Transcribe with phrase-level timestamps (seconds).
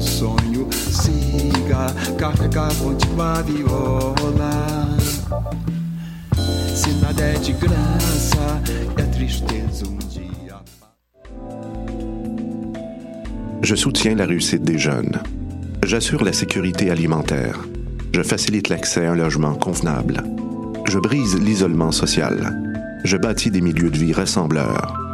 [0.00, 0.68] sonho.
[0.72, 1.86] Siga,
[7.40, 8.62] de graça,
[8.96, 9.02] é
[9.86, 10.60] um dia.
[13.62, 15.20] Je soutiens la réussite des jeunes.
[15.82, 17.58] J'assure la sécurité alimentaire.
[18.12, 20.22] Je facilite l'accès à un logement convenable.
[20.86, 22.60] Je brise l'isolement social.
[23.04, 25.13] Je bâtis des milieux de vie ressembleurs.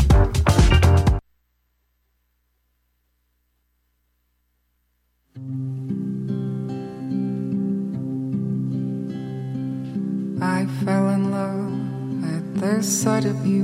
[12.91, 13.63] Sight of you.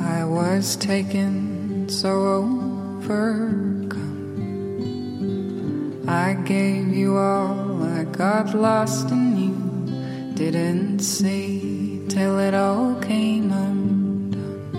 [0.00, 4.04] I was taken so overcome.
[6.08, 9.54] I gave you all, I got lost in you.
[10.34, 14.72] Didn't see till it all came undone.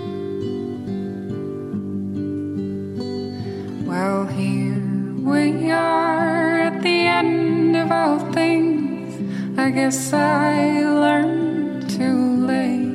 [3.86, 4.82] Well, here
[5.22, 9.14] we are at the end of all things.
[9.56, 12.87] I guess I learned too late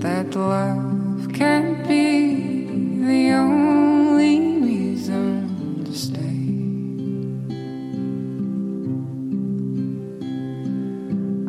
[0.00, 2.66] that love can't be
[3.04, 6.18] the only reason to stay.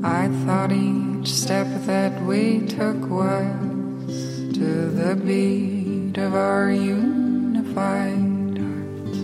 [0.03, 4.15] I thought each step that we took was
[4.57, 9.15] to the beat of our unified heart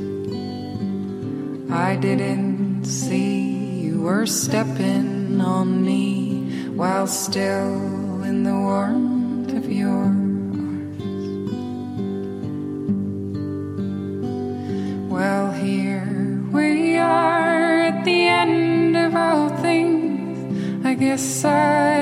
[1.71, 9.04] I didn't see you were stepping on me while still in the warmth
[21.15, 21.94] guess I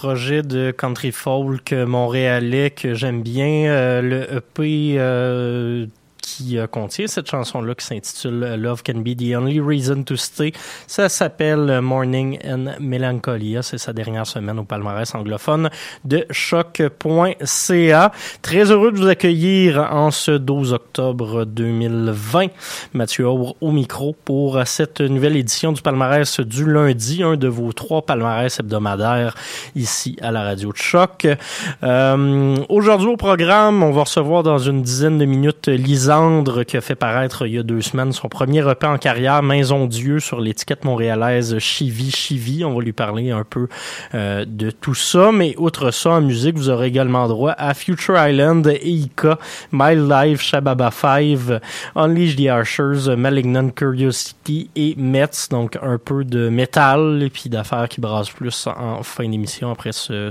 [0.00, 3.66] Projet de country folk montréalais que j'aime bien.
[3.66, 5.84] Euh, le EP euh,
[6.36, 10.52] qui euh, contient cette chanson-là qui s'intitule Love Can Be the Only Reason to Stay.
[10.86, 13.62] Ça s'appelle Morning and Melancholia.
[13.62, 15.70] C'est sa dernière semaine au palmarès anglophone
[16.04, 18.12] de choc.ca.
[18.42, 22.46] Très heureux de vous accueillir en ce 12 octobre 2020.
[22.92, 27.72] Mathieu Aubre au micro pour cette nouvelle édition du palmarès du lundi, un de vos
[27.72, 29.34] trois palmarès hebdomadaires
[29.74, 31.26] ici à la radio de choc.
[31.82, 35.68] Euh, Aujourd'hui au programme, on va recevoir dans une dizaine de minutes
[36.66, 39.86] Qui a fait paraître il y a deux semaines son premier repas en carrière Maison
[39.86, 42.64] Dieu sur l'étiquette montréalaise Chivi Chivi.
[42.64, 43.68] On va lui parler un peu
[44.14, 45.32] euh, de tout ça.
[45.32, 49.38] Mais outre ça, en musique, vous aurez également droit à Future Island, Eika,
[49.72, 51.60] My Life, Shababa 5,
[51.96, 55.48] Unleash the Archers, Malignant Curiosity et Mets.
[55.50, 59.92] Donc un peu de métal et puis d'affaires qui brassent plus en fin d'émission après
[59.92, 60.28] ce,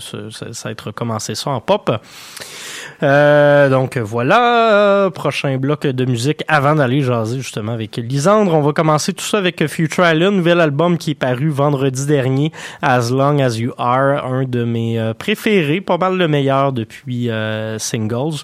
[0.51, 1.91] ça être commencé ça en pop.
[3.01, 8.53] Euh, donc voilà, prochain bloc de musique avant d'aller jaser justement avec Lisandre.
[8.53, 12.51] On va commencer tout ça avec Future Island, nouvel album qui est paru vendredi dernier,
[12.81, 17.29] As Long As You Are, un de mes euh, préférés, pas mal le meilleur depuis
[17.29, 18.43] euh, Singles.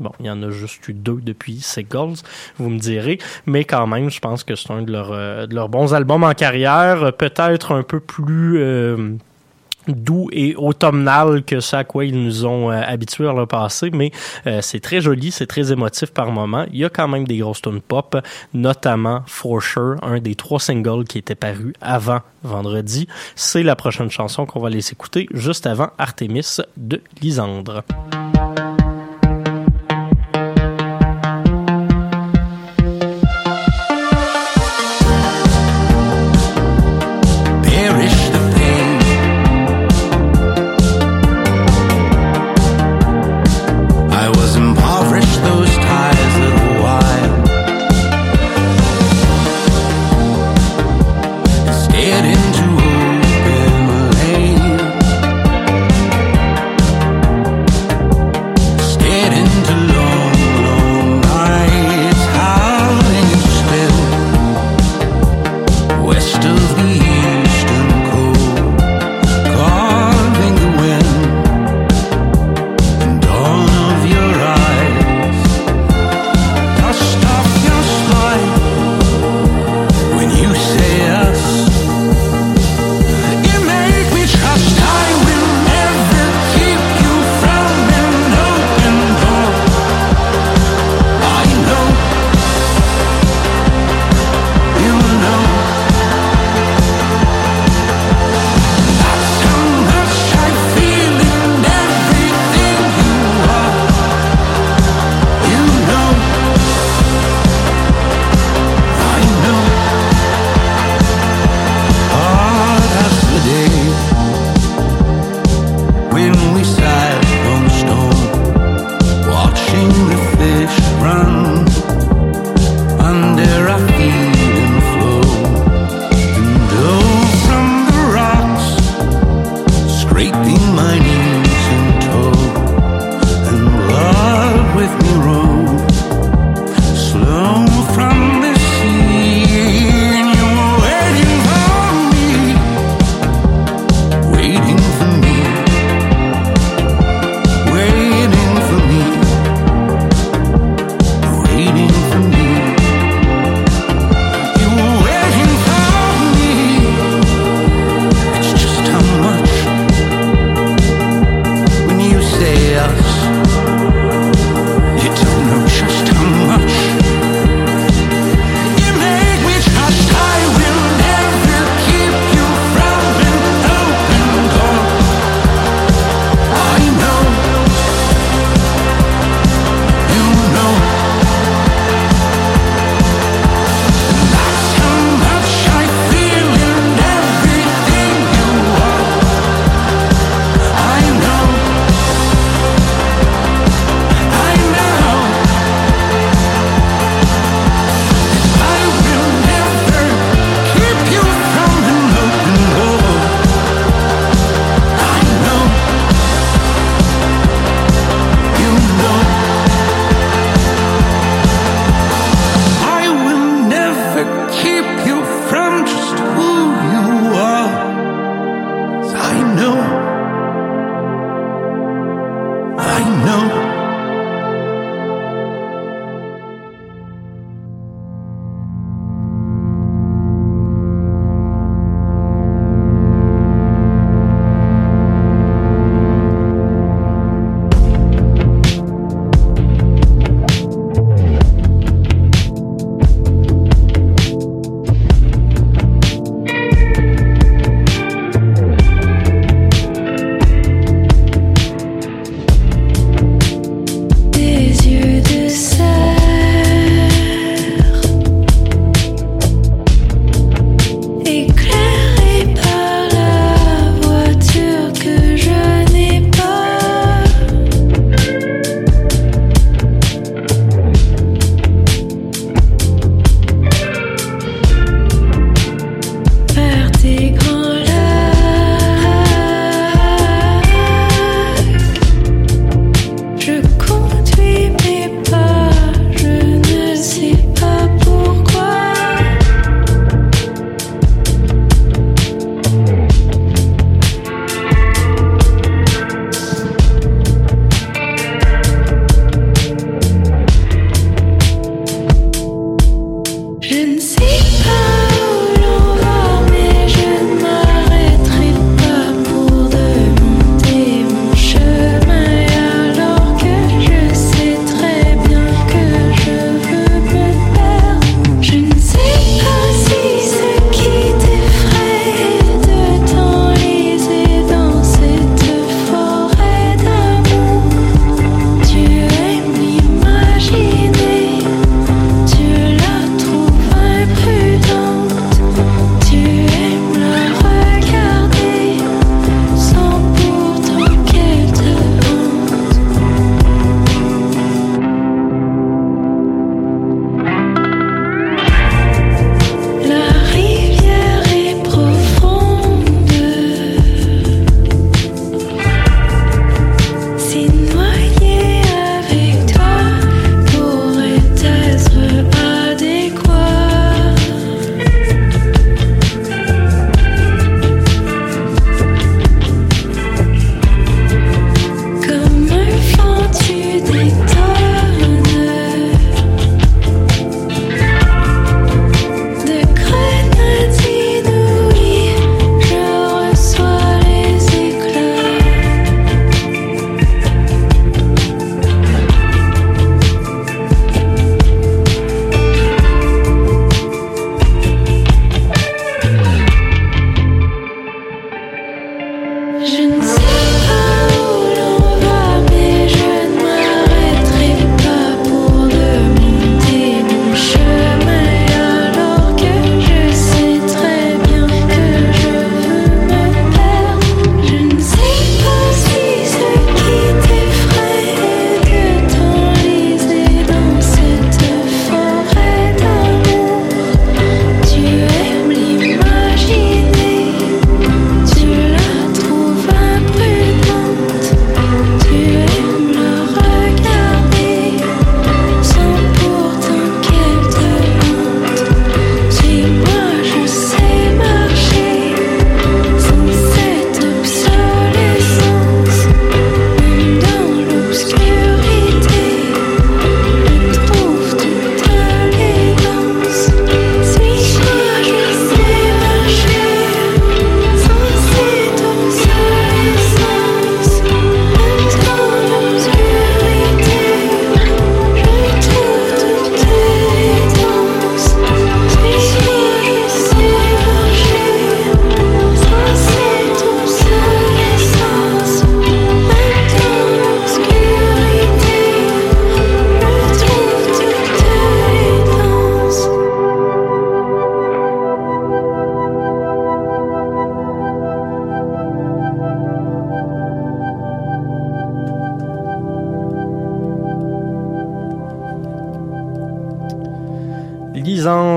[0.00, 2.16] Bon, il y en a juste eu deux depuis Singles,
[2.58, 5.54] vous me direz, mais quand même, je pense que c'est un de leurs, euh, de
[5.54, 8.58] leurs bons albums en carrière, peut-être un peu plus
[9.88, 13.90] doux et automnal que ça à quoi ils nous ont euh, habitués à le passé,
[13.92, 14.10] mais
[14.46, 16.66] euh, c'est très joli, c'est très émotif par moment.
[16.72, 18.16] Il y a quand même des grosses tunes pop,
[18.52, 23.08] notamment For Sure, un des trois singles qui était paru avant vendredi.
[23.34, 27.82] C'est la prochaine chanson qu'on va les écouter juste avant Artemis de Lisandre.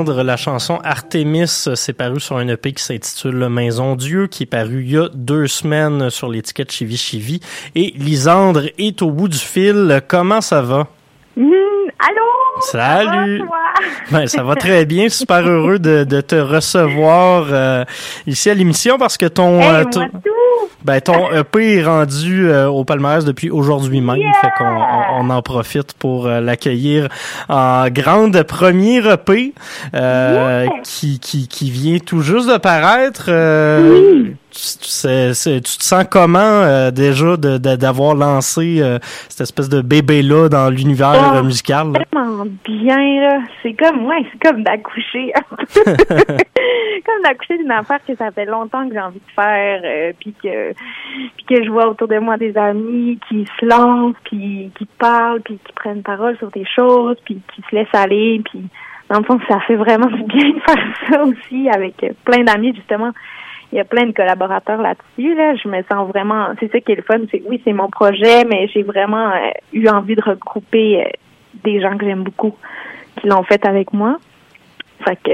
[0.03, 4.83] La chanson Artemis s'est parue sur un EP qui s'intitule Maison Dieu, qui est paru
[4.83, 7.39] il y a deux semaines sur l'étiquette Chivi Chivi.
[7.73, 10.01] Et Lisandre est au bout du fil.
[10.07, 10.87] Comment ça va?
[11.35, 11.51] Mmh,
[11.99, 12.61] allô?
[12.61, 13.39] Salut!
[13.39, 13.57] Ça va?
[14.11, 15.09] Ben, ça va très bien.
[15.09, 17.83] Super heureux de, de te recevoir euh,
[18.25, 20.07] ici à l'émission parce que ton, Hey, euh, ton!
[20.83, 24.17] Ben, ton EP est rendu euh, au palmarès depuis aujourd'hui même.
[24.17, 24.33] Yeah!
[24.41, 27.09] Fait qu'on on, on en profite pour euh, l'accueillir
[27.49, 29.53] en grande première EP
[29.93, 30.81] euh, Yeah!
[30.83, 33.29] qui, qui, qui vient tout juste de paraître.
[34.57, 38.97] Tu, te sens comment euh, déjà de- de- d'avoir lancé euh,
[39.29, 41.91] cette espèce de bébé-là dans l'univers Oh, euh, musical?
[41.93, 41.99] là?
[42.11, 43.39] Tellement bien, là.
[43.61, 45.31] C'est comme, ouais, c'est comme d'accoucher.
[45.85, 50.33] comme d'accoucher d'une affaire que ça fait longtemps que j'ai envie de faire, euh, puis
[50.41, 55.41] que, que je vois autour de moi des amis qui se lancent, puis qui parlent,
[55.41, 58.63] puis qui prennent parole sur des choses, puis qui se laissent aller, puis
[59.09, 61.95] dans le fond, ça fait vraiment du bien de faire ça aussi avec
[62.25, 63.11] plein d'amis, justement.
[63.71, 65.35] Il y a plein de collaborateurs là-dessus.
[65.35, 65.55] Là.
[65.55, 66.47] Je me sens vraiment.
[66.59, 67.19] C'est ça qui est le fun.
[67.31, 71.09] C'est oui, c'est mon projet, mais j'ai vraiment euh, eu envie de regrouper euh,
[71.63, 72.55] des gens que j'aime beaucoup
[73.19, 74.17] qui l'ont fait avec moi.
[75.03, 75.31] Fait que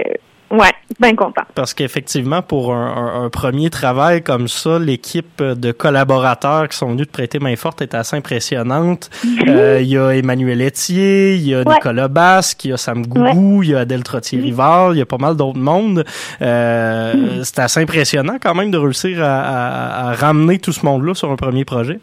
[0.51, 1.43] ouais, bien content.
[1.55, 6.89] Parce qu'effectivement, pour un, un- un premier travail comme ça, l'équipe de collaborateurs qui sont
[6.91, 9.09] venus te prêter main forte est assez impressionnante.
[9.47, 11.73] Euh, Il y a Emmanuel Etier, il y a Ouais.
[11.75, 15.05] Nicolas Basque, il y a Sam Gougou, il y a Adèle Trottier-Rivard, il y a
[15.05, 16.03] pas mal d'autres mondes.
[16.41, 21.13] Euh, C'est assez impressionnant quand même de réussir à, à- à ramener tout ce monde-là
[21.13, 22.00] sur un premier projet.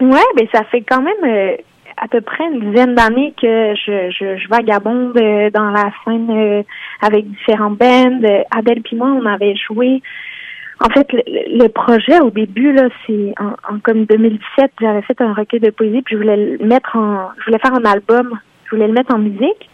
[0.00, 1.56] Ouais, ben ça fait quand même euh,
[2.00, 6.62] à peu près une dizaine d'années que je, je, vagabonde euh, dans la scène euh,
[7.02, 8.20] avec différents bands.
[8.50, 10.02] Adèle puis moi, on avait joué.
[10.82, 15.34] En fait, le, projet au début là, c'est en, en comme 2017, j'avais fait un
[15.34, 18.70] recueil de poésie puis je voulais le mettre en, je voulais faire un album, je
[18.70, 19.68] voulais le mettre en musique.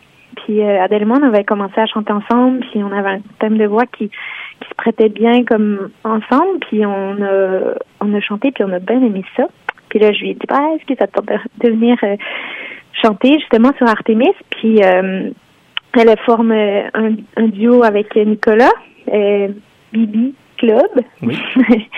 [0.44, 3.20] Puis euh, Adèle et moi, on avait commencé à chanter ensemble, puis on avait un
[3.38, 8.20] thème de voix qui qui se prêtait bien comme ensemble, puis on a on a
[8.20, 9.46] chanté puis on a bien aimé ça.
[9.96, 11.24] Puis là, je lui ai dit, bah, est-ce que ça te tente
[11.64, 12.16] de venir euh,
[13.02, 14.34] chanter justement sur Artemis?
[14.50, 15.30] Puis euh,
[15.94, 18.74] elle forme un, un duo avec Nicolas,
[19.10, 19.48] euh,
[19.94, 20.88] Bibi Club.
[21.22, 21.36] Oui.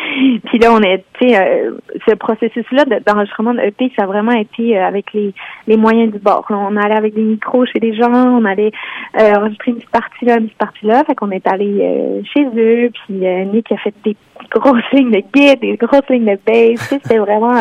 [0.45, 1.73] puis là, on a été, euh,
[2.07, 5.33] ce processus-là de- d'enregistrement de EP, ça a vraiment été euh, avec les,
[5.67, 6.47] les moyens du bord.
[6.51, 8.73] Là, on allait avec des micros chez des gens, on allait
[9.19, 11.05] euh, enregistrer une petite partie là, une petite partie là.
[11.05, 14.17] Fait qu'on est allé chez eux, puis Nick a fait des
[14.51, 16.79] grosses lignes de guide, des grosses lignes de bass.
[16.81, 17.61] Tu sais, C'était vraiment,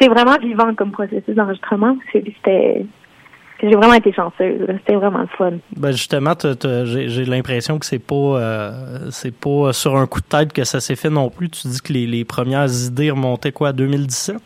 [0.00, 1.96] c'est vraiment vivant comme processus d'enregistrement.
[2.12, 2.84] C'était,
[3.62, 4.60] j'ai vraiment été chanceuse.
[4.66, 5.52] C'était vraiment le fun.
[5.76, 10.52] Ben justement, j'ai l'impression que c'est pas euh, c'est pas sur un coup de tête
[10.52, 11.48] que ça s'est fait non plus.
[11.50, 14.36] Tu dis que les, les premières idées remontaient quoi à 2017?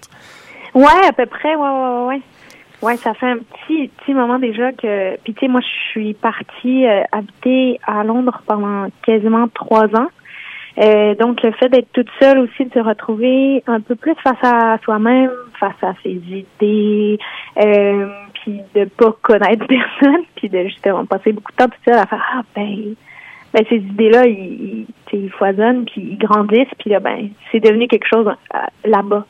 [0.74, 2.20] Ouais, à peu près, ouais, ouais, ouais, ouais.
[2.82, 5.16] Ouais, ça fait un petit, petit moment déjà que.
[5.24, 10.08] Puis tu sais, moi, je suis partie euh, habiter à Londres pendant quasiment trois ans.
[10.78, 14.36] Euh, donc, le fait d'être toute seule aussi, de se retrouver un peu plus face
[14.42, 17.18] à soi-même, face à ses idées,
[17.58, 18.08] euh,
[18.46, 22.06] puis de pas connaître personne, puis de justement passer beaucoup de temps toute seule à
[22.06, 22.94] faire ah ben,
[23.52, 28.06] ben ces idées-là, ils, ils foisonnent, puis ils grandissent, puis là ben, c'est devenu quelque
[28.08, 29.26] chose euh, là-bas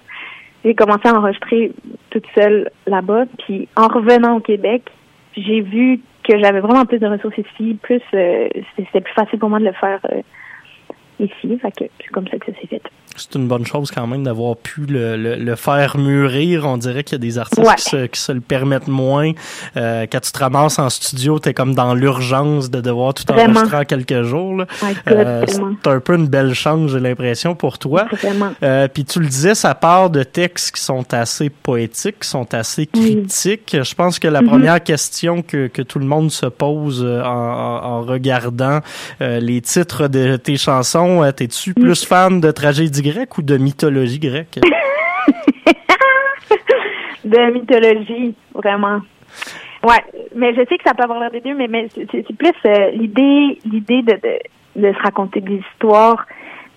[0.67, 1.73] j'ai commencé à enregistrer
[2.11, 3.27] toute seule là-bas.
[3.39, 4.83] Puis en revenant au Québec,
[5.37, 9.49] j'ai vu que j'avais vraiment plus de ressources ici, plus euh, c'était plus facile pour
[9.49, 10.23] moi de le faire euh,
[11.21, 11.57] ici.
[11.59, 12.83] Fait que c'est comme ça que ça s'est fait.
[13.17, 16.65] C'est une bonne chose quand même d'avoir pu le, le, le faire mûrir.
[16.67, 17.75] On dirait qu'il y a des artistes Ouais.
[17.77, 19.33] qui, se, qui se le permettent moins.
[19.77, 23.77] Euh, quand tu te ramasses en studio, t'es comme dans l'urgence de devoir tout enregistrer
[23.79, 24.63] en quelques jours.
[25.09, 28.07] Euh, c'est un peu une belle chance, j'ai l'impression, pour toi.
[28.63, 32.53] Euh, Puis tu le disais, ça part de textes qui sont assez poétiques, qui sont
[32.55, 33.77] assez critiques.
[33.83, 34.49] Je pense que la Mhm.
[34.49, 38.81] première question que, que tout le monde se pose euh, en, en- en regardant
[39.21, 43.57] euh, les titres de tes chansons, euh, t'es-tu plus fan de tragédie grecque ou de
[43.57, 44.59] mythologie grecque?
[47.25, 49.01] de mythologie, vraiment.
[49.83, 50.03] Ouais,
[50.35, 52.91] mais je sais que ça peut avoir l'air des deux, mais, mais c'est plus euh,
[52.91, 54.39] l'idée l'idée de, de,
[54.83, 56.27] de se raconter des histoires,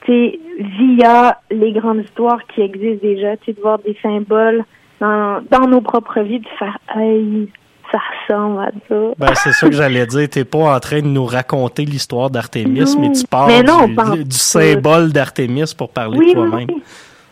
[0.06, 4.64] tu sais, via les grandes histoires qui existent déjà, tu de voir des symboles
[5.00, 7.50] dans, dans nos propres vies, de faire hey,
[7.92, 8.96] ça ressemble à ça.
[9.18, 10.30] Ben, c'est ça que j'allais dire.
[10.30, 15.12] T'es pas en train de nous raconter l'histoire d'Artémis, mais tu Mais non, du, symbole
[15.12, 16.68] d'Artémis pour parler Oui, de toi-même.
[16.70, 16.84] oui.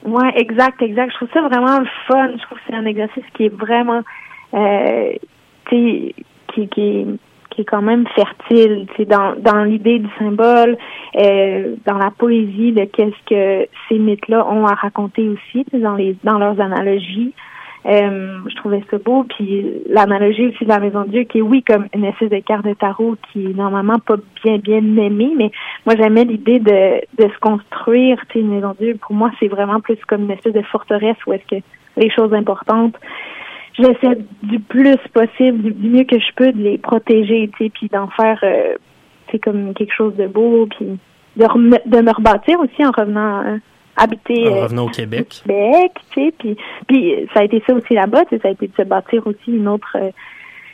[0.06, 1.12] Ouais, exact, exact.
[1.12, 2.30] Je trouve ça vraiment le fun.
[2.38, 4.02] Je trouve que c'est un exercice qui est vraiment,
[4.54, 5.12] euh,
[5.70, 6.16] tu sais,
[6.54, 7.06] qui, qui, est-
[7.50, 10.78] qui est quand même fertile, tu dans, dans l'idée du symbole,
[11.20, 16.16] euh, dans la poésie de qu'est-ce que ces mythes-là ont à raconter aussi, dans les,
[16.24, 17.34] dans leurs analogies.
[17.88, 19.24] Euh, je trouvais ça beau.
[19.24, 22.40] Puis l'analogie aussi de la Maison de Dieu, qui est oui comme une espèce de
[22.40, 25.52] carte de tarot qui est normalement pas bien bien aimée, mais
[25.86, 28.18] moi j'aimais l'idée de, de se construire.
[28.30, 30.62] Tu sais, une Maison de Dieu, pour moi, c'est vraiment plus comme une espèce de
[30.64, 31.64] forteresse où est-ce que
[31.96, 32.96] les choses importantes
[33.78, 37.88] j'essaie du plus possible, du, mieux que je peux, de les protéger, tu sais, puis
[37.90, 38.76] d'en faire, euh,
[39.32, 40.98] c'est comme quelque chose de beau, puis
[41.36, 43.58] de, de me rebâtir aussi en revenant euh,
[43.98, 45.42] habiter en euh, revenant au Québec.
[45.46, 46.58] Québec, tu sais, puis,
[46.88, 49.26] puis ça a été ça aussi là-bas, tu sais, ça a été de se bâtir
[49.26, 50.12] aussi une autre euh,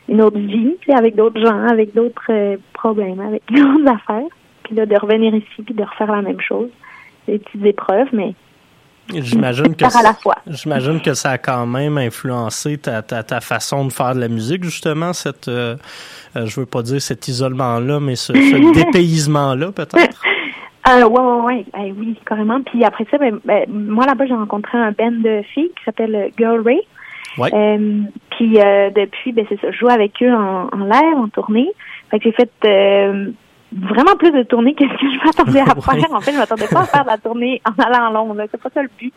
[0.10, 4.28] une autre vie, tu sais, avec d'autres gens, avec d'autres euh, problèmes, avec d'autres affaires,
[4.64, 6.70] puis là de revenir ici puis de refaire la même chose,
[7.28, 8.34] des petites épreuves, mais
[9.10, 9.86] J'imagine que,
[10.48, 14.30] j'imagine que ça a quand même influencé ta, ta, ta, façon de faire de la
[14.30, 15.76] musique, justement, cette, euh,
[16.34, 20.22] je veux pas dire cet isolement-là, mais ce, ce dépaysement-là, peut-être?
[20.88, 21.93] Euh, ouais, ouais, ouais.
[21.98, 22.62] oui, carrément.
[22.62, 26.32] Puis après ça, ben, ben, moi là-bas, j'ai rencontré un band de filles qui s'appelle
[26.38, 26.82] Girl Ray.
[27.38, 27.50] Ouais.
[27.54, 31.30] Euh, puis euh, depuis, ben c'est ça, je joue avec eux en, en live, en
[31.30, 31.72] tournée.
[32.12, 33.32] Fait que j'ai fait euh,
[33.72, 36.13] vraiment plus de tournées que ce que je m'attendais à faire.
[36.13, 38.43] En fait, je m'attendais pas à faire de la tournée en allant en Londres.
[38.52, 39.13] C'est pas ça le but.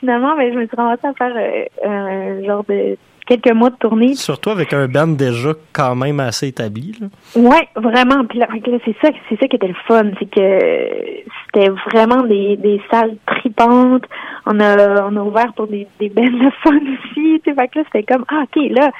[0.00, 2.96] Finalement, ben, je me suis ramassée à faire euh, un genre de
[3.26, 4.14] quelques mois de tournée.
[4.14, 6.96] Surtout avec un band déjà quand même assez établi.
[7.00, 7.06] Là.
[7.36, 8.24] Ouais, vraiment.
[8.24, 8.48] Puis là,
[8.84, 13.16] c'est ça, c'est ça qui était le fun, c'est que c'était vraiment des, des salles
[13.26, 14.04] tripantes.
[14.46, 17.40] On a, on a ouvert pour des, des bands de fun aussi.
[17.44, 18.90] Tu sais, fait que là, c'était comme ah ok là,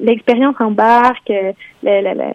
[0.00, 1.52] l'expérience embarque, le,
[1.82, 2.32] le, le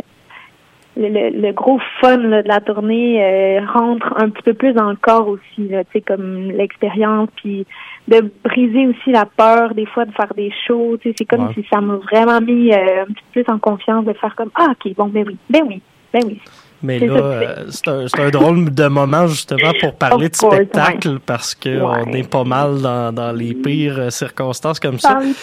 [0.96, 4.74] le, le, le, gros fun là, de la tournée euh, rentre un petit peu plus
[4.74, 7.66] dans le corps aussi, tu sais, comme l'expérience, puis
[8.08, 11.48] de briser aussi la peur des fois de faire des shows, tu sais, c'est comme
[11.48, 11.54] Ouais.
[11.56, 14.52] si ça m'a vraiment mis euh, un petit peu plus en confiance de faire comme
[14.56, 15.82] ah ok bon ben oui, ben oui,
[16.14, 16.40] ben oui.
[16.86, 21.20] Mais là, euh, c'est un, c'est un drôle de moment justement pour parler de spectacle
[21.26, 25.20] parce que on est pas mal dans, dans les pires euh, circonstances comme ça.
[25.22, 25.34] Les.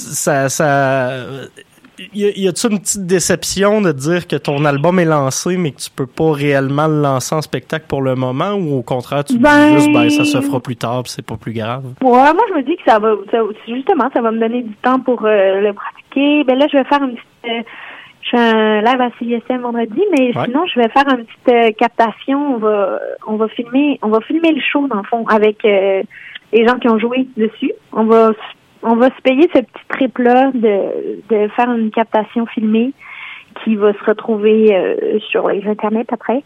[0.00, 1.10] Ça, ça,
[2.14, 5.90] y a-tu une petite déception de dire que ton album est lancé mais que tu
[5.90, 9.68] peux pas réellement le lancer en spectacle pour le moment ou au contraire tu Ben-
[9.68, 11.84] dis juste ben ça se fera plus tard c'est pas plus grave?
[12.02, 14.74] Ouais, moi je me dis que ça va, ça, justement, ça va me donner du
[14.82, 16.44] temps pour euh, le pratiquer.
[16.44, 17.62] Ben là, je vais faire une petite, euh,
[18.22, 20.44] je fais un live à CISM vendredi, mais Ouais.
[20.46, 22.54] sinon je vais faire une petite euh, captation.
[22.54, 26.66] On va, on va filmer, on va filmer le show dans le fond avec les
[26.66, 27.72] gens qui ont joué dessus.
[27.92, 28.32] On va,
[28.84, 32.92] on va se payer ce petit trip là de, de faire une captation filmée
[33.62, 36.42] qui va se retrouver euh, sur les internets après.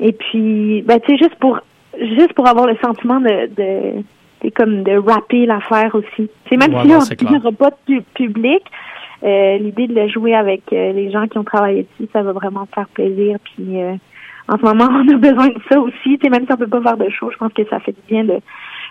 [0.00, 1.60] Et puis, ben tu sais, juste pour,
[1.98, 4.02] juste pour avoir le sentiment de, de
[4.40, 6.30] c'est comme de rapper l'affaire aussi.
[6.48, 6.86] C'est même si
[7.26, 8.62] on n'aura pas de pu- public,
[9.22, 12.32] euh, l'idée de le jouer avec euh, les gens qui ont travaillé dessus, ça va
[12.32, 13.38] vraiment me faire plaisir.
[13.42, 13.94] Puis euh,
[14.48, 16.18] en ce moment, on a besoin de ça aussi.
[16.18, 17.92] Tu sais, même si on peut pas faire de show, je pense que ça fait
[17.92, 18.38] du bien de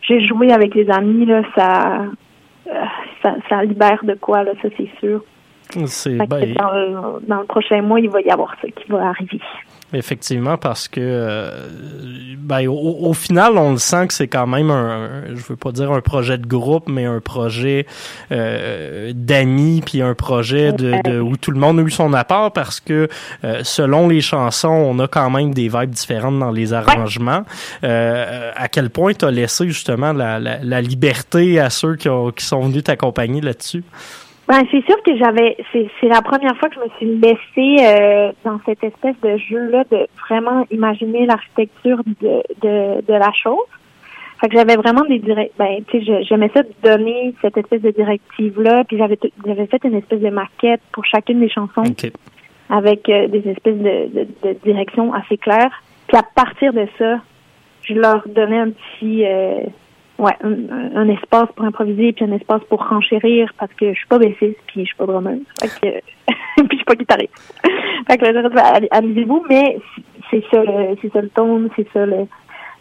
[0.01, 2.01] j'ai joué avec les amis là, ça,
[3.21, 5.23] ça ça libère de quoi là, ça c'est sûr.
[5.87, 9.07] C'est ben, dans, le, dans le prochain mois, il va y avoir ça qui va
[9.07, 9.41] arriver.
[9.95, 11.67] Effectivement, parce que euh,
[12.39, 15.71] ben, au, au final, on le sent que c'est quand même un, je veux pas
[15.71, 17.85] dire un projet de groupe, mais un projet
[18.31, 22.51] euh, d'amis, puis un projet de, de- où tout le monde a eu son apport,
[22.53, 23.07] parce que
[23.43, 27.43] euh, selon les chansons, on a quand même des vibes différentes dans les arrangements.
[27.83, 32.09] Euh, à quel point tu as laissé justement la, la, la liberté à ceux qui,
[32.09, 33.83] ont, qui sont venus t'accompagner là-dessus?
[34.47, 37.85] Ben, c'est sûr que j'avais, c'est, c'est la première fois que je me suis laissée
[37.85, 43.57] euh, dans cette espèce de jeu-là de vraiment imaginer l'architecture de, de, de la chose.
[44.41, 47.55] Fait que j'avais vraiment des direct, ben, tu sais, je- j'aimais ça de donner cette
[47.55, 51.83] espèce de directive-là, puis j'avais, j'avais fait une espèce de maquette pour chacune des chansons
[51.85, 52.11] OK.
[52.69, 55.71] avec euh, des espèces de, de, de directions assez claires.
[56.09, 57.21] Puis à partir de ça,
[57.83, 59.61] je leur donnais un petit, euh,
[60.17, 64.19] ouais, un, espace pour improviser, puis un espace pour renchérir, parce que je suis pas
[64.19, 65.99] bassiste, puis je suis pas drummer, fait que,
[66.57, 67.61] puis je suis pas guitariste.
[68.07, 69.79] fait que là, amusez-vous, mais
[70.29, 72.05] c'est ça, le, c'est ça le ton, c'est ça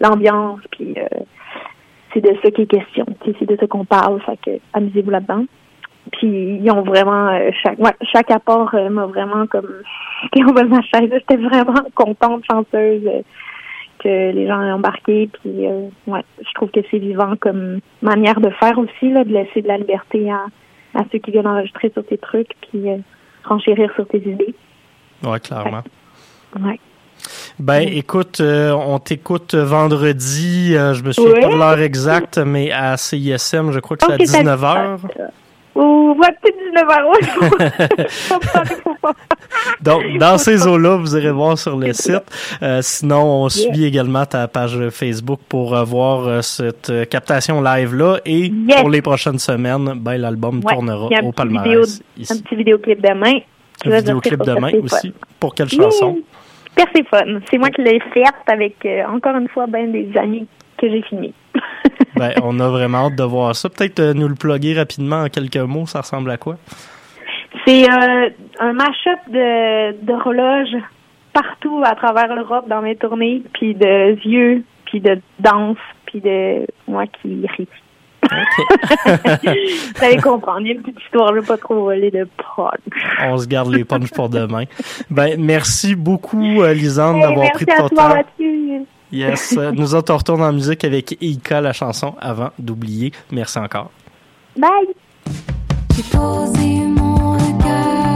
[0.00, 1.20] l'ambiance, puis euh,
[2.12, 5.44] c'est de ça qu'il est question, c'est de ça qu'on parle, fait que amusez-vous là-dedans.
[6.10, 9.68] Puis ils ont vraiment euh, chaque ouais, chaque apport euh, m'a vraiment comme
[10.52, 11.10] bas de ma chaise.
[11.12, 13.22] J'étais vraiment contente, chanceuse euh,
[14.02, 15.28] que les gens aient embarqué.
[15.42, 19.32] Puis euh, ouais, je trouve que c'est vivant comme manière de faire aussi, là, de
[19.32, 20.46] laisser de la liberté à,
[20.98, 22.96] à ceux qui viennent enregistrer sur tes trucs, puis euh,
[23.44, 24.54] renchérir sur tes idées.
[25.24, 25.82] Ouais, clairement.
[26.60, 26.78] Ouais.
[27.58, 31.40] Ben, écoute, euh, on t'écoute vendredi, euh, je me souviens Oui.
[31.42, 34.98] pas de l'heure exacte, mais à CISM, je crois que c'est à Ok, ça- 19h.
[36.14, 38.32] Vous peut-être 19 euros.
[39.80, 42.22] Donc, dans ces eaux-là, vous irez voir sur le site.
[42.62, 48.18] Euh, sinon, on suit également ta page Facebook pour euh, voir euh, cette captation live-là.
[48.24, 48.80] Et Yes.
[48.80, 52.00] pour les prochaines semaines, ben, l'album Ouais, tournera au petit vidéo- palmarès.
[52.30, 53.38] Un petit vidéoclip demain.
[53.84, 55.12] Un vidéoclip demain aussi.
[55.40, 56.18] Pour quelle chanson?
[56.74, 57.40] Perséphone.
[57.50, 60.46] C'est moi qui l'ai faite avec, euh, encore une fois, ben des amis
[60.82, 61.32] que j'ai filmés.
[62.14, 63.70] Ben, on a vraiment hâte de voir ça.
[63.70, 65.86] Peut-être euh, nous le plugger rapidement en quelques mots.
[65.86, 66.56] Ça ressemble à quoi?
[67.66, 68.28] C'est euh,
[68.60, 70.76] un mash-up de d'horloges
[71.32, 76.66] partout à travers l'Europe dans mes tournées, puis de yeux, puis de danse, puis de
[76.86, 77.68] moi qui ris.
[78.30, 82.10] Vous allez comprendre, il y a une petite histoire, je ne veux pas trop voler
[82.10, 82.78] de prod.
[83.24, 84.64] On se garde les punchs pour demain.
[85.10, 88.14] Ben, merci beaucoup, euh, Lisande, Hey, d'avoir pris de à ton toi, temps.
[88.14, 88.86] Mathieu.
[89.12, 89.54] Yes.
[89.56, 93.12] Euh, Nous autres, on retourne en musique avec Ika, la chanson, avant d'oublier.
[93.30, 93.90] Merci encore.
[94.56, 94.70] Bye!
[95.94, 98.11] J'ai posé mon regard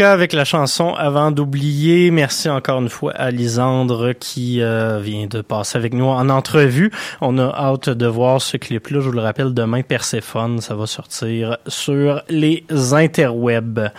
[0.00, 2.10] Avec la chanson Avant d'oublier.
[2.10, 6.90] Merci encore une fois à Lisandre qui euh, vient de passer avec nous en entrevue.
[7.20, 9.00] On a hâte de voir ce clip-là.
[9.00, 13.90] Je vous le rappelle, demain, Perséphone, ça va sortir sur les interwebs.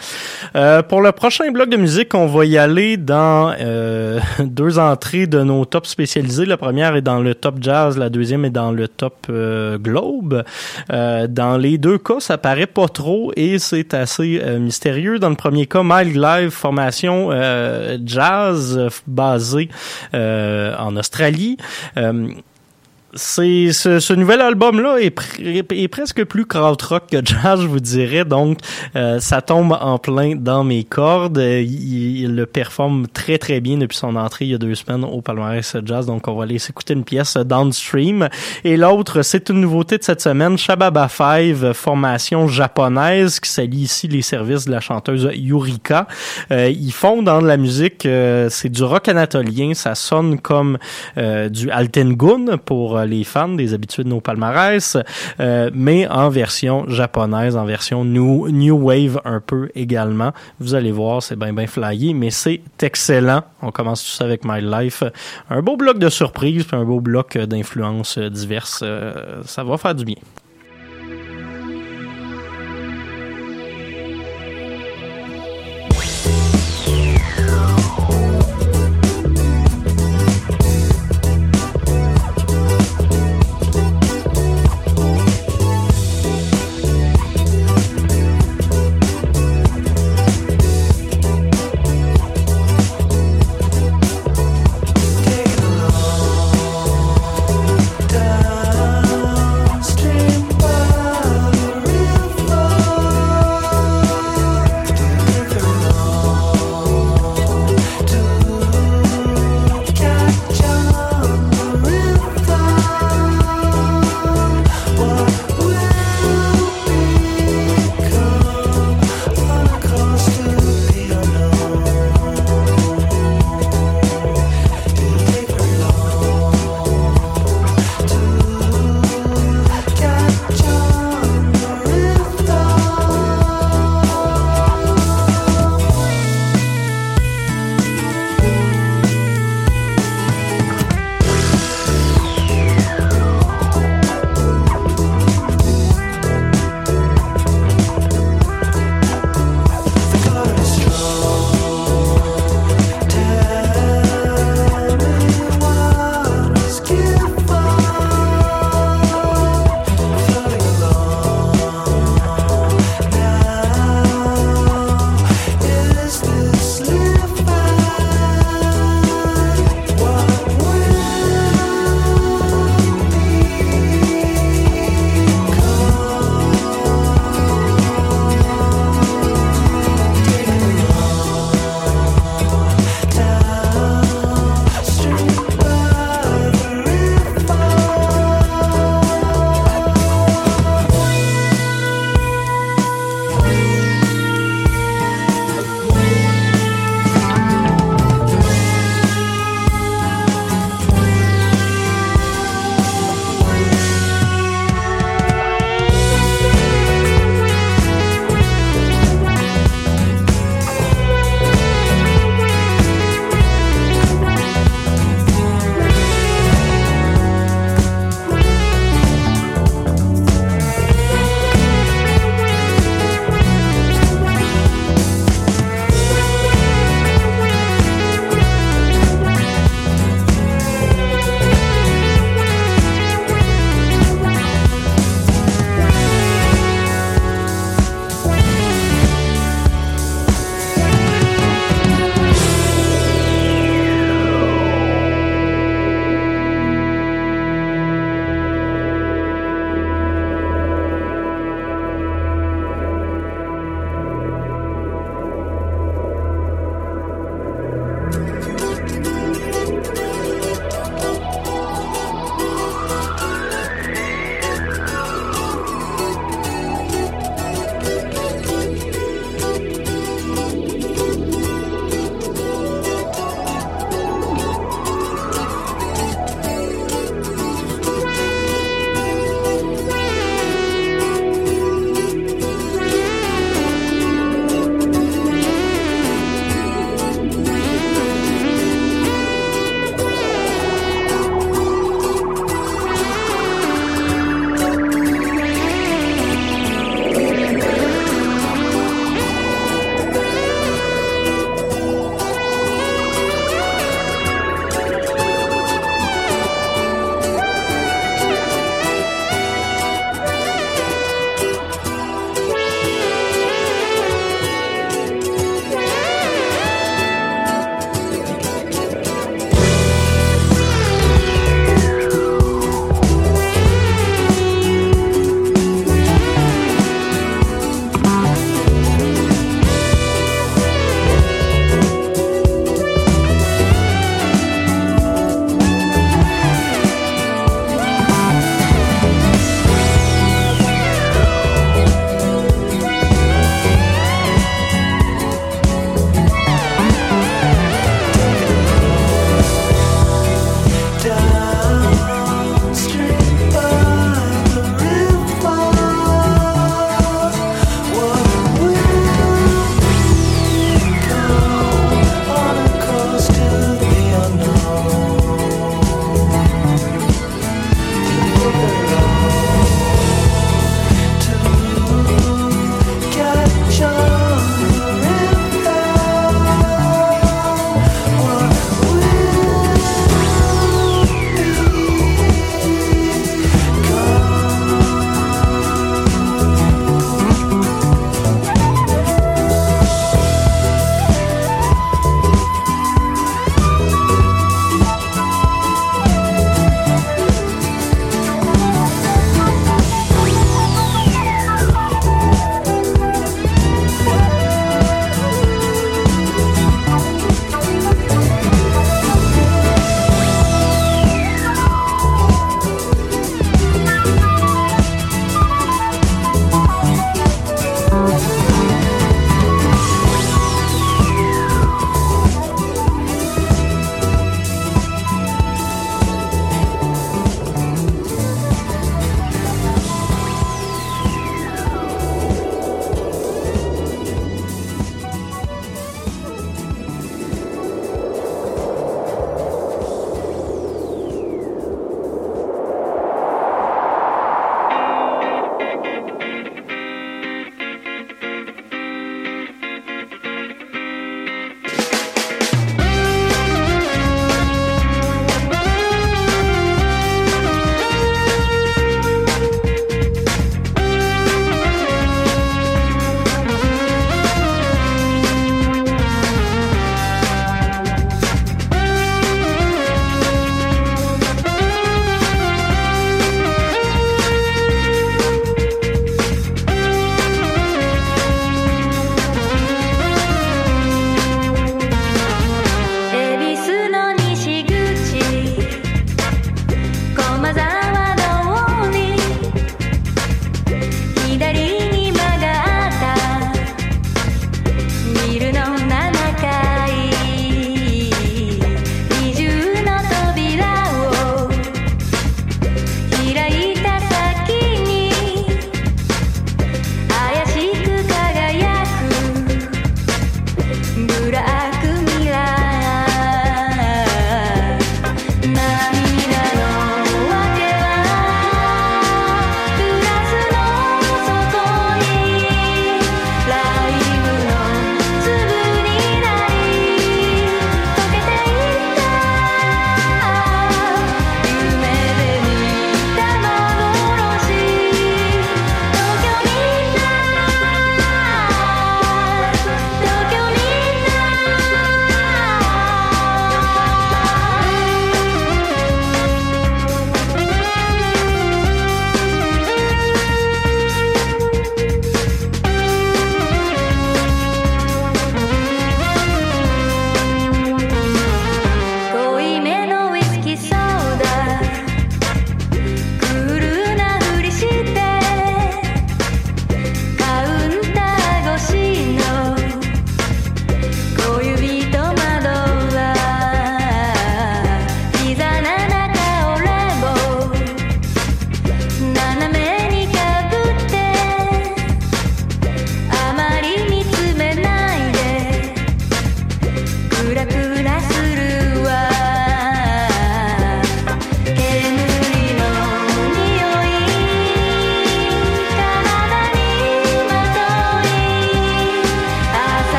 [0.55, 5.27] Euh, pour le prochain bloc de musique, on va y aller dans euh, deux entrées
[5.27, 6.45] de nos tops spécialisés.
[6.45, 10.43] La première est dans le top jazz, la deuxième est dans le top globe.
[10.89, 15.19] Dans les deux cas, ça paraît pas trop et c'est assez mystérieux.
[15.19, 19.69] Dans le premier cas, Mild Live, formation euh, jazz euh, basée
[20.13, 21.57] euh, en Australie.
[23.13, 27.79] C'est ce, ce nouvel album là est, est presque plus krautrock que jazz je vous
[27.81, 28.23] dirais.
[28.23, 28.59] Donc
[28.95, 31.37] euh, ça tombe en plein dans mes cordes.
[31.37, 35.03] Il, il le performe très très bien depuis son entrée il y a deux semaines
[35.03, 36.05] au palmarès jazz.
[36.05, 38.29] Donc on va aller s'écouter une pièce Downstream.
[38.63, 44.07] Et l'autre c'est une nouveauté de cette semaine Shababa 5 formation japonaise qui s'allie ici
[44.07, 46.07] les services de la chanteuse Yurika.
[46.51, 49.73] Euh, ils font dans la musique euh, c'est du rock anatolien.
[49.73, 50.77] Ça sonne comme
[51.17, 54.97] euh, du Altengun pour les fans, des habitués de nos palmarès,
[55.73, 60.31] mais en version japonaise, en version new, new wave un peu également.
[60.59, 63.43] Vous allez voir, c'est bien bien flyé, mais c'est excellent.
[63.61, 65.03] On commence tout ça avec My Life.
[65.49, 68.83] Un beau bloc de surprises, puis un beau bloc d'influences diverses.
[69.45, 70.15] ça va faire du bien.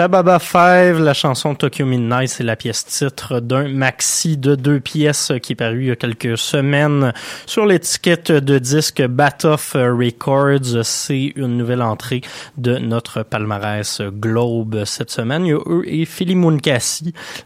[0.00, 5.30] Shababa 5, la chanson Tokyo Midnight, c'est la pièce titre d'un maxi de deux pièces
[5.42, 7.12] qui est paru il y a quelques semaines
[7.44, 10.84] sur l'étiquette de disque Batoff Records.
[10.84, 12.22] C'est une nouvelle entrée
[12.56, 15.44] de notre palmarès Globe cette semaine.
[15.44, 16.34] Il y a eux et Philly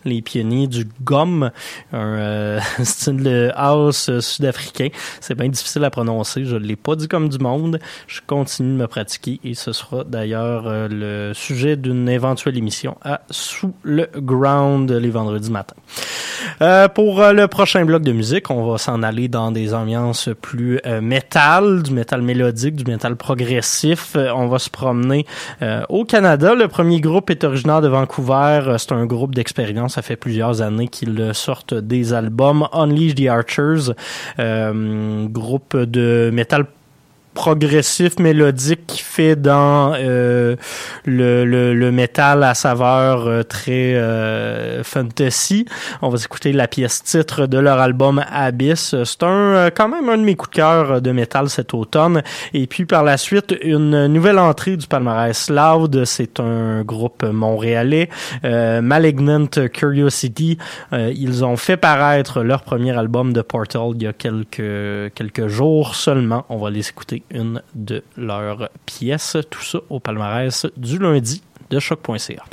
[0.05, 1.51] les pionniers du GOM,
[1.93, 4.91] un euh, style house sud-africain.
[5.19, 7.81] C'est bien difficile à prononcer, je ne l'ai pas dit comme du monde.
[8.07, 12.97] Je continue de me pratiquer et ce sera d'ailleurs euh, le sujet d'une éventuelle émission
[13.03, 15.77] à Sous le Ground les vendredis matins.
[16.61, 20.29] Euh, pour euh, le prochain bloc de musique, on va s'en aller dans des ambiances
[20.41, 24.15] plus euh, métal, du métal mélodique, du métal progressif.
[24.17, 25.27] Euh, on va se promener
[25.89, 26.55] au Canada.
[26.55, 28.77] Le premier groupe est originaire de Vancouver.
[28.79, 29.95] C'est un groupe d'expérience.
[29.95, 32.69] Ça fait plusieurs années qu'ils sortent des albums.
[32.73, 33.93] Unleash the Archers,
[35.31, 36.67] groupe de métal
[37.35, 40.57] progressif mélodique qui fait dans euh,
[41.05, 45.67] le, le, métal à saveur euh, très euh, fantasy.
[46.01, 48.95] On va écouter la pièce titre de leur album Abyss.
[49.05, 52.23] C'est un euh, quand même un de mes coups de cœur de métal cet automne.
[52.53, 56.05] Et puis par la suite, une nouvelle entrée du palmarès Loud.
[56.05, 58.09] C'est un groupe montréalais.
[58.43, 60.59] Malignant Curiosity.
[60.93, 65.95] ils ont fait paraître leur premier album de Portal il y a quelques, quelques jours
[65.95, 66.45] seulement.
[66.49, 69.37] On va les écouter une de leurs pièces.
[69.51, 72.45] Tout ça au palmarès du lundi de choc.ca.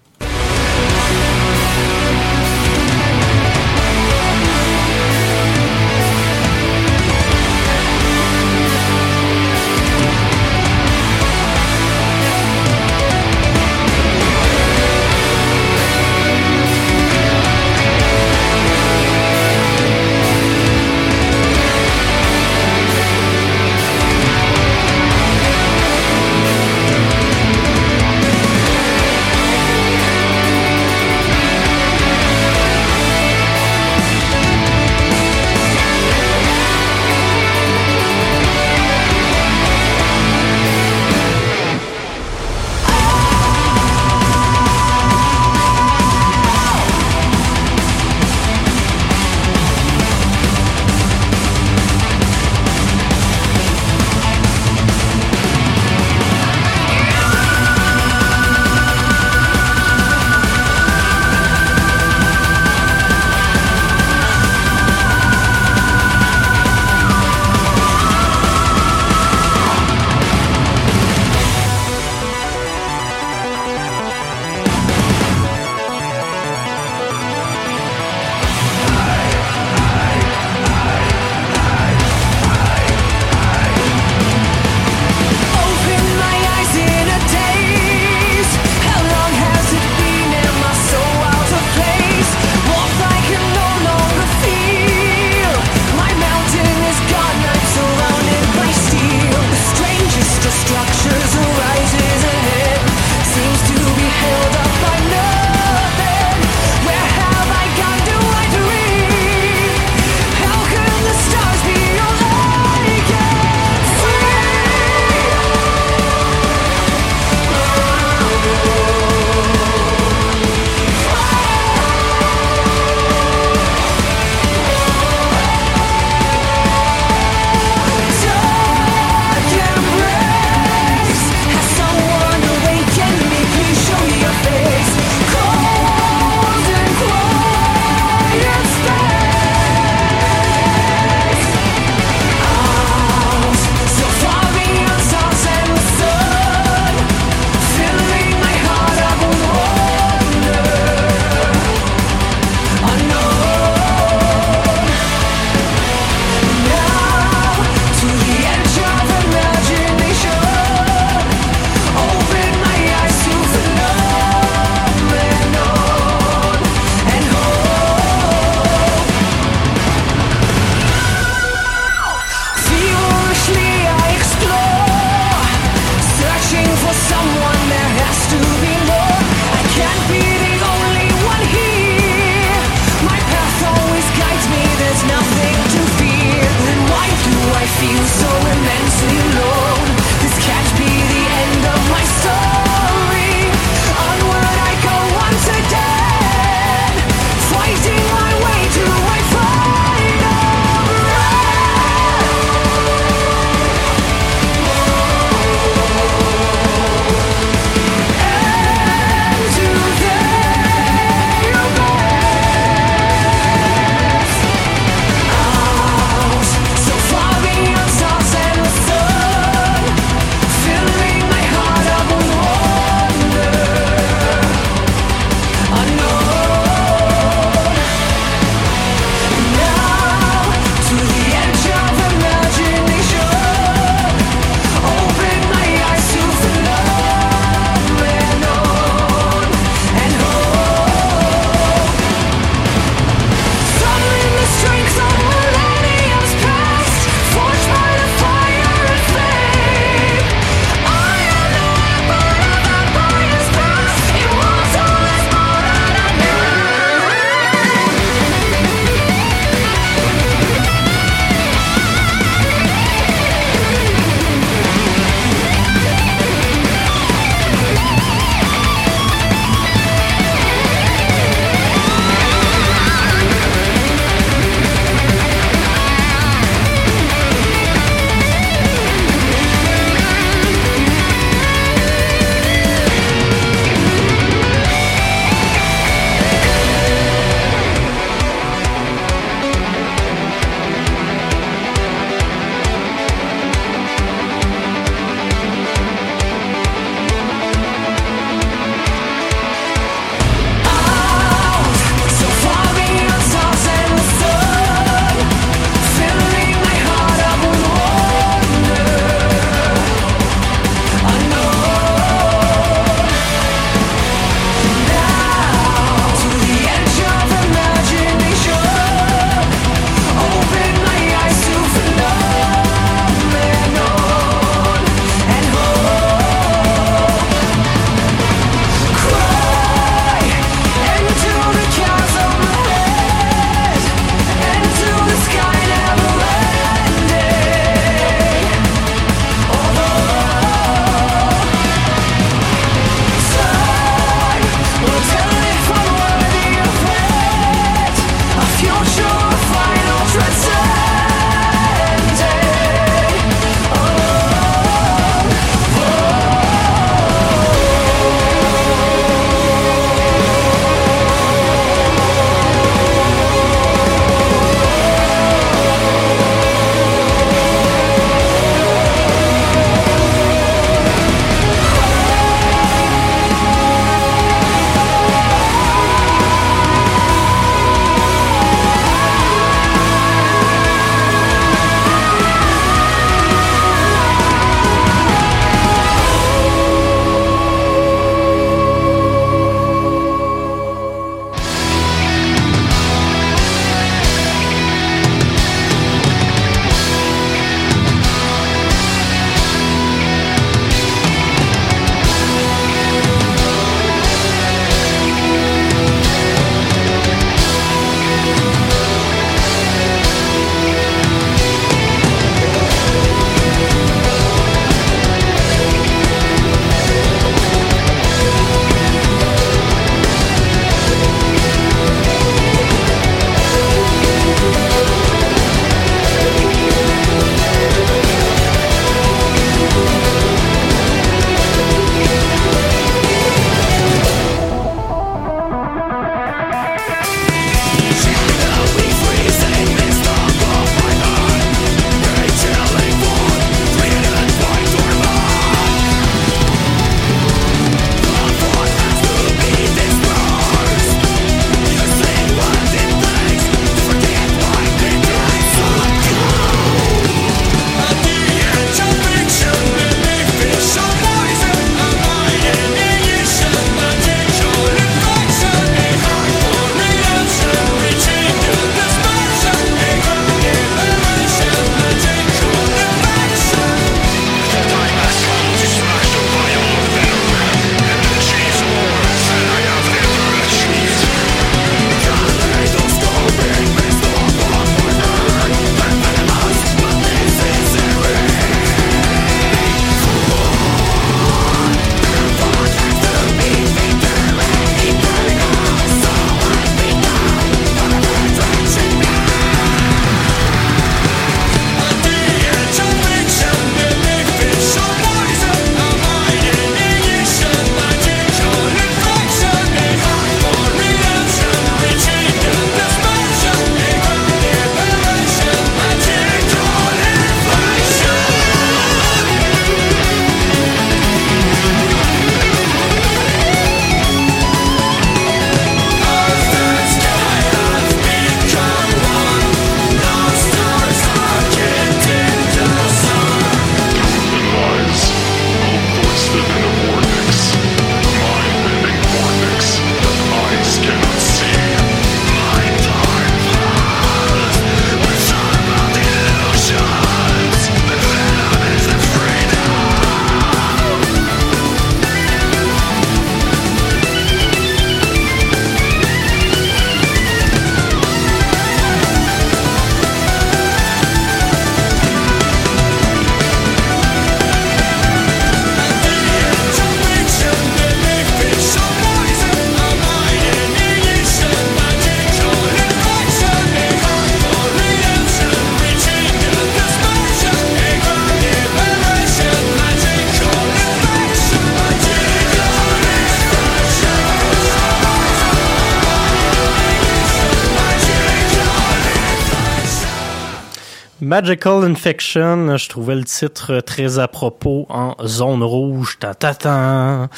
[591.41, 596.19] Magical Infection, je trouvais le titre très à propos en zone rouge.
[596.19, 597.29] Ta, ta, ta.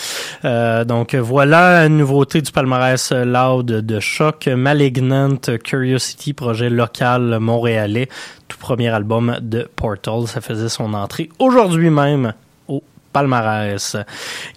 [0.44, 4.48] Euh, donc voilà une nouveauté du palmarès loud de choc.
[4.48, 8.10] Malignant Curiosity, projet local montréalais.
[8.50, 10.28] Tout premier album de Portal.
[10.28, 12.34] Ça faisait son entrée aujourd'hui même
[13.14, 13.96] palmarès.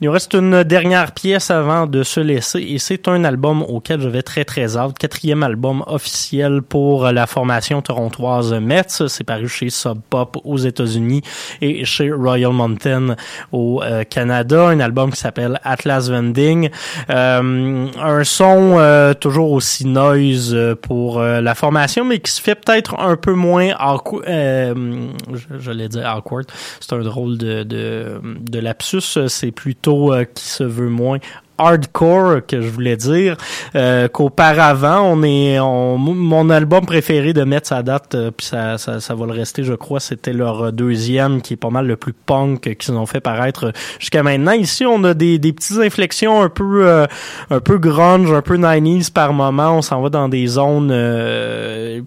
[0.00, 4.00] Il nous reste une dernière pièce avant de se laisser et c'est un album auquel
[4.00, 4.98] je vais très très hâte.
[4.98, 9.06] Quatrième album officiel pour la formation torontoise Mets.
[9.08, 11.22] C'est paru chez Sub Pop aux États-Unis
[11.60, 13.16] et chez Royal Mountain
[13.52, 14.68] au euh, Canada.
[14.68, 16.70] Un album qui s'appelle Atlas Vending.
[17.10, 22.98] Euh, un son euh, toujours aussi noise pour la formation, mais qui se fait peut-être
[22.98, 24.24] un peu moins awkward.
[24.26, 26.46] je, l'ai dit awkward.
[26.80, 28.20] C'est un drôle de, de
[28.50, 31.18] de lapsus, c'est plutôt euh, qui se veut moins
[31.58, 33.36] hardcore que je voulais dire
[33.74, 39.00] euh, qu'auparavant on est mon album préféré de mettre sa date euh, puis ça, ça,
[39.00, 42.12] ça, va le rester je crois c'était leur deuxième qui est pas mal le plus
[42.12, 44.52] punk qu'ils ont fait paraître jusqu'à maintenant.
[44.52, 47.06] Ici on a des, des petites inflexions un peu euh,
[47.50, 49.78] un peu grunge un peu 90s par moment.
[49.78, 50.92] On s'en va dans des zones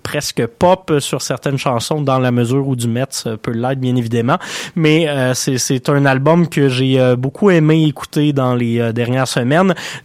[0.03, 4.37] presque pop sur certaines chansons dans la mesure où du Metz peut l'être bien évidemment.
[4.75, 9.38] Mais c'est un album que j'ai beaucoup aimé écouter dans les dernières semaines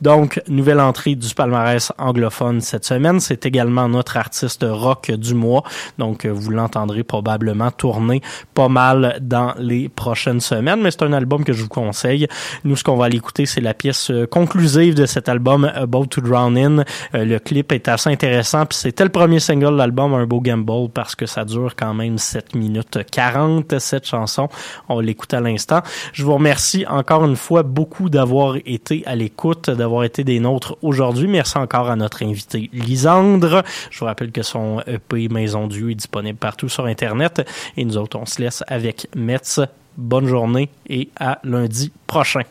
[0.01, 3.21] donc, nouvelle entrée du palmarès anglophone cette semaine.
[3.21, 5.63] C'est également notre artiste rock du mois.
[5.99, 8.21] Donc, vous l'entendrez probablement tourner
[8.55, 12.27] pas mal dans les prochaines semaines, mais c'est un album que je vous conseille.
[12.65, 16.21] Nous, ce qu'on va aller écouter, c'est la pièce conclusive de cet album, About to
[16.21, 16.79] Drown In.
[17.15, 20.41] Euh, le clip est assez intéressant, puis c'était le premier single de l'album, un beau
[20.41, 24.49] gamble, parce que ça dure quand même 7 minutes 40, cette chanson.
[24.89, 25.81] On l'écoute à l'instant.
[26.13, 30.77] Je vous remercie encore une fois beaucoup d'avoir été à écoute d'avoir été des nôtres
[30.83, 31.27] aujourd'hui.
[31.27, 33.63] Merci encore à notre invité Lisandre.
[33.91, 37.47] Je vous rappelle que son EP Maison Dieu est disponible partout sur Internet.
[37.77, 39.61] Et nous autres, on se laisse avec Metz.
[39.97, 42.43] Bonne journée et à lundi prochain.